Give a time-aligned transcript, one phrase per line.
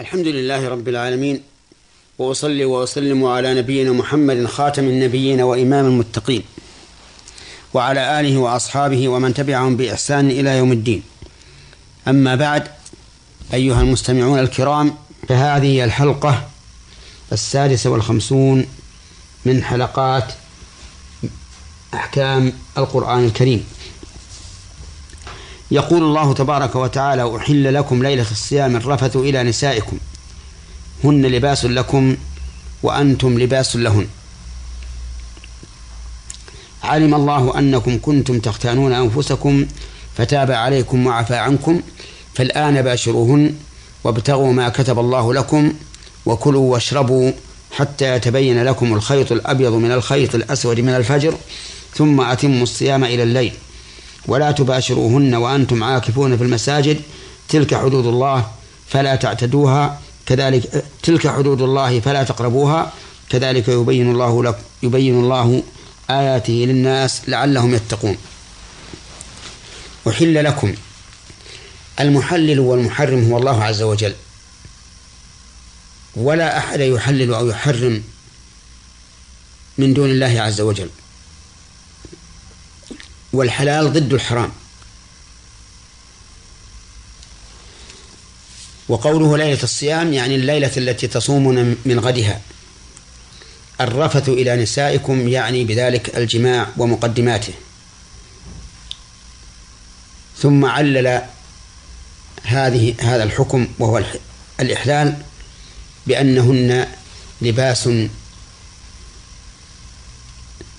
[0.00, 1.42] الحمد لله رب العالمين
[2.18, 6.42] وأصلي وأسلم على نبينا محمد خاتم النبيين وإمام المتقين
[7.74, 11.02] وعلى آله وأصحابه ومن تبعهم بإحسان إلى يوم الدين.
[12.08, 12.68] أما بعد
[13.54, 14.94] أيها المستمعون الكرام
[15.28, 16.48] فهذه الحلقة
[17.32, 18.66] السادسة والخمسون
[19.44, 20.32] من حلقات
[21.94, 23.66] أحكام القرآن الكريم.
[25.70, 29.98] يقول الله تبارك وتعالى أحل لكم ليلة الصيام الرفث إلى نسائكم.
[31.04, 32.16] هن لباس لكم
[32.82, 34.06] وأنتم لباس لهن.
[36.82, 39.66] علم الله أنكم كنتم تختانون أنفسكم
[40.16, 41.80] فتاب عليكم وعفى عنكم
[42.34, 43.54] فالآن باشروهن
[44.04, 45.72] وابتغوا ما كتب الله لكم
[46.26, 47.32] وكلوا واشربوا
[47.72, 51.34] حتى يتبين لكم الخيط الأبيض من الخيط الأسود من الفجر
[51.94, 53.52] ثم أتموا الصيام إلى الليل.
[54.26, 57.00] ولا تباشروهن وأنتم عاكفون في المساجد
[57.48, 58.50] تلك حدود الله
[58.88, 62.92] فلا تعتدوها كذلك تلك حدود الله فلا تقربوها
[63.30, 65.62] كذلك يبين الله لك يبين الله
[66.10, 68.16] آياته للناس لعلهم يتقون.
[70.08, 70.74] أحل لكم
[72.00, 74.14] المحلل والمحرم هو الله عز وجل.
[76.16, 78.02] ولا أحد يحلل أو يحرم
[79.78, 80.90] من دون الله عز وجل.
[83.32, 84.52] والحلال ضد الحرام.
[88.88, 92.40] وقوله ليلة الصيام يعني الليلة التي تصومون من غدها.
[93.80, 97.52] الرفث إلى نسائكم يعني بذلك الجماع ومقدماته.
[100.38, 101.22] ثم علل
[102.42, 104.02] هذه هذا الحكم وهو
[104.60, 105.16] الإحلال
[106.06, 106.86] بأنهن
[107.42, 107.88] لباس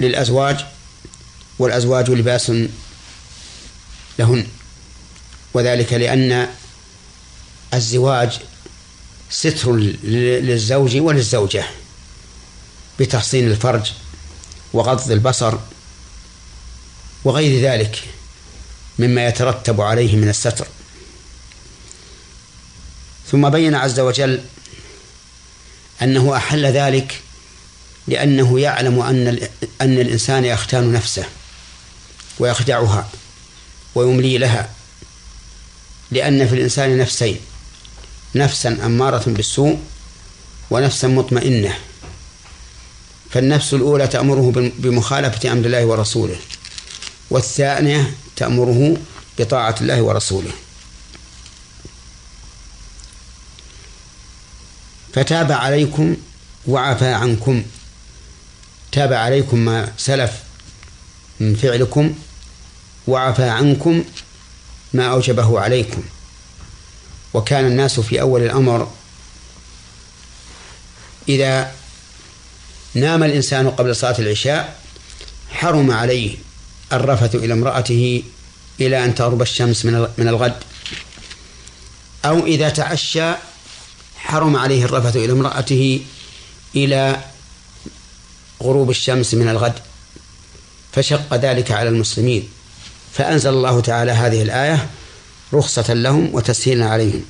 [0.00, 0.64] للأزواج
[1.58, 2.52] والأزواج لباس
[4.18, 4.46] لهن.
[5.54, 6.48] وذلك لأن
[7.74, 8.38] الزواج
[9.30, 11.64] ستر للزوج وللزوجة
[13.00, 13.92] بتحصين الفرج
[14.72, 15.54] وغض البصر
[17.24, 18.04] وغير ذلك
[18.98, 20.66] مما يترتب عليه من الستر.
[23.30, 24.40] ثم بين عز وجل
[26.02, 27.20] أنه أحل ذلك
[28.06, 29.48] لأنه يعلم أن
[29.80, 31.24] أن الإنسان يختان نفسه.
[32.38, 33.08] ويخدعها
[33.94, 34.70] ويملي لها
[36.10, 37.40] لأن في الإنسان نفسين
[38.34, 39.78] نفسا أمارة بالسوء
[40.70, 41.78] ونفسا مطمئنة.
[43.30, 46.36] فالنفس الأولى تأمره بمخالفة أمر الله ورسوله
[47.30, 48.96] والثانية تأمره
[49.38, 50.50] بطاعة الله ورسوله.
[55.14, 56.16] فتاب عليكم
[56.66, 57.62] وعفى عنكم
[58.92, 60.32] تاب عليكم ما سلف
[61.40, 62.14] من فعلكم
[63.08, 64.04] وعفى عنكم
[64.92, 66.02] ما أوجبه عليكم.
[67.34, 68.90] وكان الناس في أول الأمر
[71.28, 71.72] إذا
[72.94, 74.80] نام الإنسان قبل صلاة العشاء
[75.50, 76.36] حرم عليه
[76.92, 78.22] الرفث إلى امرأته
[78.80, 79.84] إلى أن تغرب الشمس
[80.18, 80.56] من الغد.
[82.24, 83.32] أو إذا تعشى
[84.16, 86.00] حرم عليه الرفث إلى امرأته
[86.76, 87.20] إلى
[88.62, 89.78] غروب الشمس من الغد.
[90.92, 92.48] فشق ذلك على المسلمين.
[93.14, 94.88] فأنزل الله تعالى هذه الآية
[95.54, 97.24] رخصة لهم وتسهيلا عليهم.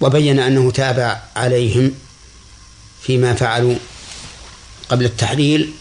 [0.00, 1.94] وبين أنه تاب عليهم
[3.02, 3.74] فيما فعلوا
[4.88, 5.72] قبل التحليل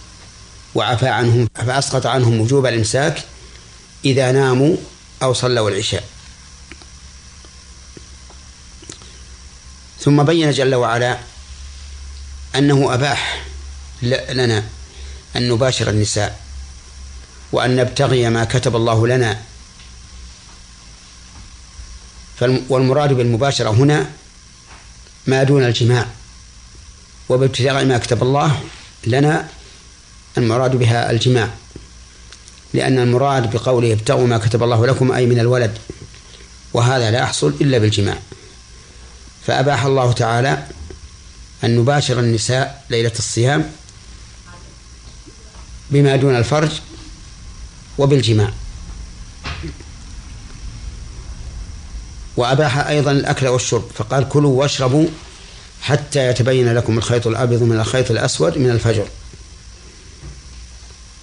[0.75, 3.23] وعفى عنهم فأسقط عنهم وجوب الإمساك
[4.05, 4.75] إذا ناموا
[5.23, 6.03] أو صلوا العشاء.
[9.99, 11.19] ثم بين جل وعلا
[12.55, 13.45] أنه أباح
[14.01, 14.63] لنا
[15.35, 16.48] أن نباشر النساء.
[17.51, 19.41] وأن نبتغي ما كتب الله لنا.
[22.69, 24.11] والمراد بالمباشرة هنا
[25.27, 26.07] ما دون الجماع
[27.29, 28.61] وبابتغاء ما كتب الله
[29.07, 29.47] لنا
[30.37, 31.49] المراد بها الجماع.
[32.73, 35.77] لأن المراد بقوله ابتغوا ما كتب الله لكم أي من الولد
[36.73, 38.17] وهذا لا يحصل إلا بالجماع.
[39.47, 40.65] فأباح الله تعالى
[41.63, 43.71] أن نباشر النساء ليلة الصيام
[45.89, 46.71] بما دون الفرج
[47.99, 48.51] وبالجماع.
[52.37, 55.07] وأباح أيضا الأكل والشرب فقال كلوا واشربوا
[55.81, 59.07] حتى يتبين لكم الخيط الأبيض من الخيط الأسود من الفجر.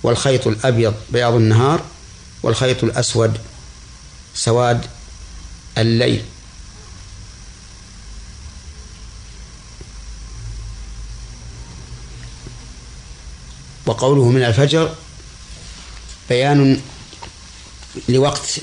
[0.02, 1.80] والخيط الأبيض بياض النهار
[2.42, 3.38] والخيط الأسود
[4.34, 4.86] سواد
[5.78, 6.22] الليل.
[13.86, 14.94] وقوله من الفجر
[16.28, 16.80] بيان
[18.08, 18.60] لوقت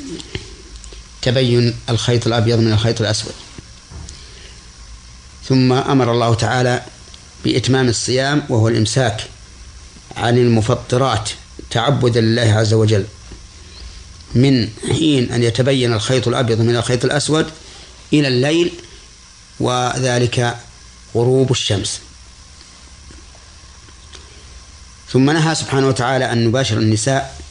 [1.21, 3.33] تبين الخيط الأبيض من الخيط الأسود.
[5.50, 6.83] ثم أمر الله تعالى
[7.45, 9.24] بإتمام الصيام وهو الإمساك
[10.18, 11.30] عن المفطرات
[11.69, 13.06] تعبدا لله عز وجل
[14.36, 17.51] من حين أن يتبين الخيط الأبيض من الخيط الأسود
[18.13, 18.71] إلى الليل
[19.60, 20.57] وذلك
[21.15, 22.00] غروب الشمس.
[25.12, 27.42] ثم نهى سبحانه وتعالى أن نباشر النساء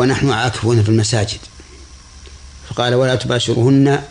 [0.00, 1.38] ونحن عاكفون في المساجد.
[2.70, 4.02] فقال ولا تباشرهن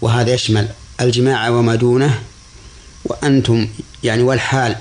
[0.00, 0.68] وهذا يشمل
[1.00, 2.22] الجماع وما دونه
[3.04, 3.68] وأنتم
[4.02, 4.76] يعني والحال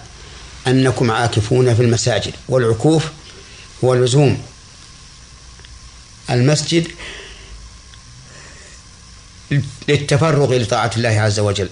[0.67, 3.05] أنكم عاكفون في المساجد والعكوف
[3.83, 4.41] هو لزوم
[6.29, 6.87] المسجد
[9.87, 11.69] للتفرغ لطاعة الله عز وجل.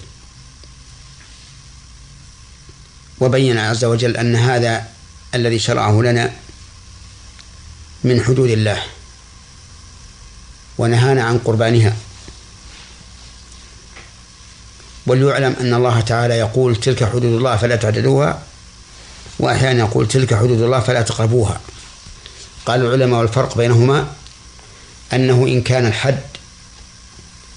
[3.20, 4.88] وبين عز وجل أن هذا
[5.34, 6.32] الذي شرعه لنا
[8.06, 8.82] من حدود الله
[10.78, 11.96] ونهانا عن قربانها.
[15.06, 18.42] وليعلم أن الله تعالى يقول تلك حدود الله فلا تعتدوها
[19.38, 21.60] وأحيانا يقول تلك حدود الله فلا تقربوها.
[22.66, 24.12] قال العلماء والفرق بينهما
[25.12, 26.22] أنه إن كان الحد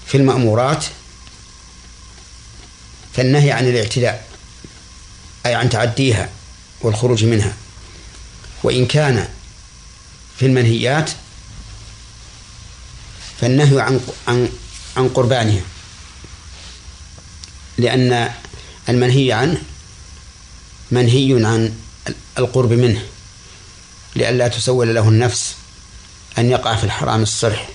[0.06, 0.84] في المأمورات
[3.14, 4.28] فالنهي عن الاعتداء
[5.46, 6.28] أي عن تعديها
[6.80, 7.56] والخروج منها.
[8.62, 9.28] وإن كان
[10.40, 11.10] في المنهيات
[13.40, 14.48] فالنهي عن عن
[14.96, 15.60] عن قربانها
[17.78, 18.32] لأن
[18.88, 19.62] المنهي عنه
[20.90, 21.74] منهي عن
[22.38, 23.02] القرب منه
[24.16, 25.54] لئلا تسول له النفس
[26.38, 27.68] أن يقع في الحرام الصرح.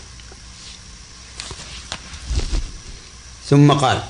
[3.49, 4.03] ثم قال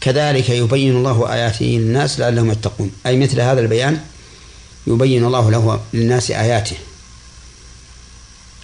[0.00, 4.11] كذلك يبين الله آياته للناس لعلهم يتقون أي مثل هذا البيان
[4.86, 6.76] يبين الله له للناس آياته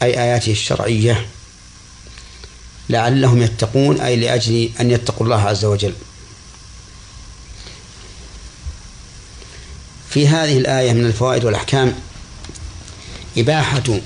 [0.02, 1.26] أي آياته الشرعية
[2.90, 5.94] لعلهم يتقون أي لأجل أن يتقوا الله عز وجل.
[10.10, 11.94] في هذه الآية من الفوائد والأحكام
[13.38, 14.00] إباحة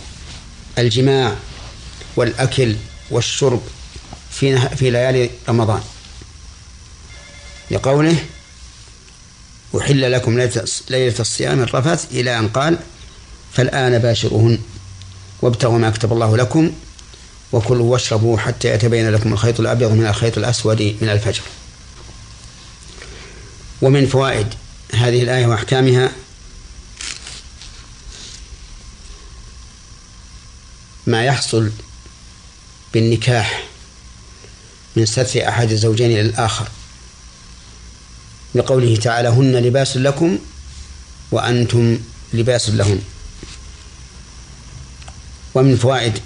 [0.78, 1.36] الجماع
[2.16, 2.76] والأكل
[3.10, 3.62] والشرب
[4.30, 5.82] في في ليالي رمضان.
[7.70, 8.24] لقوله
[9.78, 10.38] أحل لكم
[10.90, 12.78] ليلة الصيام الرفث إلى أن قال
[13.52, 14.58] فالآن باشروهن
[15.42, 16.72] وابتغوا ما كتب الله لكم
[17.52, 21.42] وكلوا واشربوا حتى يتبين لكم الخيط الأبيض من الخيط الأسود من الفجر.
[23.82, 24.46] ومن فوائد
[24.94, 26.12] هذه الآية وأحكامها
[31.06, 31.70] ما يحصل
[32.94, 33.64] بالنكاح
[34.96, 36.69] من ستر أحد الزوجين إلى الآخر
[38.54, 40.38] لقوله تعالى هن لباس لكم
[41.31, 41.99] وأنتم
[42.32, 43.00] لباس لهن
[45.54, 46.19] ومن فوائد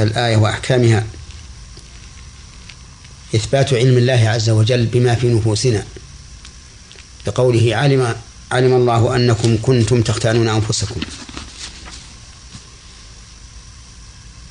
[0.00, 1.06] الآية وأحكامها
[3.34, 5.84] إثبات علم الله عز وجل بما في نفوسنا.
[7.26, 8.16] لقوله علم
[8.52, 11.00] علم الله أنكم كنتم تختانون أنفسكم.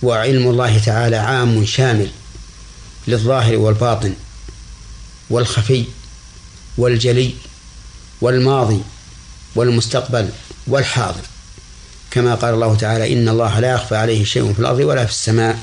[0.04, 2.12] وعلم الله تعالى عام شامل
[3.08, 4.14] للظاهر والباطن
[5.30, 5.86] والخفي
[6.78, 7.36] والجلي
[8.22, 8.82] والماضي
[9.56, 10.30] والمستقبل
[10.68, 11.22] والحاضر.
[12.12, 15.60] كما قال الله تعالى إن الله لا يخفى عليه شيء في الأرض ولا في السماء.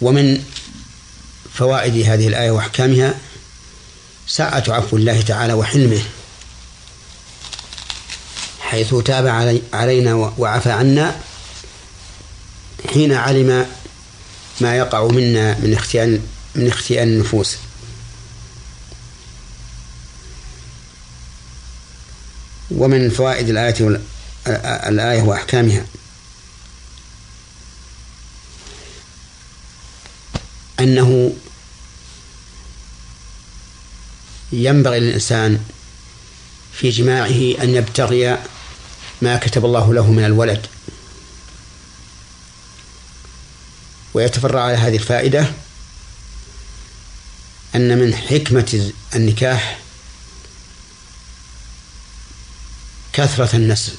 [0.00, 0.44] ومن
[1.54, 3.14] فوائد هذه الآية وأحكامها
[4.26, 6.02] سعة عفو الله تعالى وحلمه
[8.60, 9.26] حيث تاب
[9.72, 11.20] علينا وعفى عنا
[12.92, 13.66] حين علم
[14.60, 16.20] ما يقع منا من اختيان
[16.54, 17.56] من اختيان النفوس.
[22.70, 24.00] ومن فوائد الآية
[24.88, 25.84] الآية وأحكامها.
[30.80, 31.32] أنه
[34.52, 35.64] ينبغي للإنسان
[36.72, 38.38] في جماعة أن يبتغي
[39.22, 40.66] ما كتب الله له من الولد.
[44.14, 45.52] ويتفرع على هذه الفائدة
[47.74, 49.78] أن من حكمة النكاح
[53.12, 53.92] كثرة النسل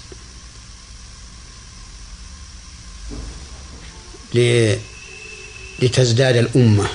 [5.79, 6.89] لتزداد الأمة.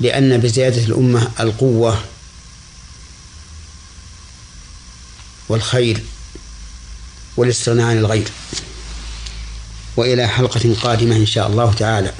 [0.00, 2.04] لأن بزيادة الأمة القوة
[5.48, 6.02] والخير
[7.36, 8.28] والاستغناء عن الغير.
[10.00, 12.12] وإلى حلقة قادمة إن شاء الله تعالى.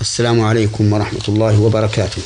[0.00, 2.22] السلام عليكم ورحمة الله وبركاته.